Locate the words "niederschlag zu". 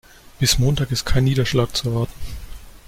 1.25-1.89